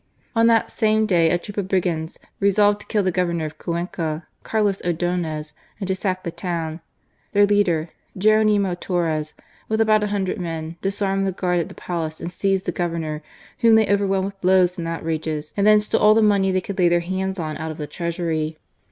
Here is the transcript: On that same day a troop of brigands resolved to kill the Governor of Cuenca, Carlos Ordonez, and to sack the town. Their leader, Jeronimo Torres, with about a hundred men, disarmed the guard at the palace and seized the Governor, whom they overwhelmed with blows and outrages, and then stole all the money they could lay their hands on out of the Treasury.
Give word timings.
On 0.35 0.47
that 0.47 0.71
same 0.71 1.05
day 1.05 1.29
a 1.29 1.37
troop 1.37 1.57
of 1.57 1.67
brigands 1.67 2.17
resolved 2.39 2.79
to 2.81 2.87
kill 2.87 3.03
the 3.03 3.11
Governor 3.11 3.45
of 3.45 3.59
Cuenca, 3.59 4.25
Carlos 4.41 4.81
Ordonez, 4.81 5.53
and 5.77 5.87
to 5.87 5.93
sack 5.93 6.23
the 6.23 6.31
town. 6.31 6.79
Their 7.33 7.45
leader, 7.45 7.89
Jeronimo 8.17 8.73
Torres, 8.73 9.35
with 9.69 9.79
about 9.79 10.03
a 10.03 10.07
hundred 10.07 10.39
men, 10.41 10.75
disarmed 10.81 11.27
the 11.27 11.31
guard 11.31 11.59
at 11.59 11.69
the 11.69 11.75
palace 11.75 12.19
and 12.19 12.31
seized 12.31 12.65
the 12.65 12.71
Governor, 12.71 13.21
whom 13.59 13.75
they 13.75 13.87
overwhelmed 13.87 14.25
with 14.25 14.41
blows 14.41 14.79
and 14.79 14.87
outrages, 14.87 15.53
and 15.55 15.67
then 15.67 15.79
stole 15.79 16.01
all 16.01 16.15
the 16.15 16.23
money 16.23 16.49
they 16.51 16.61
could 16.61 16.79
lay 16.79 16.89
their 16.89 17.01
hands 17.01 17.37
on 17.37 17.55
out 17.57 17.69
of 17.69 17.77
the 17.77 17.85
Treasury. 17.85 18.57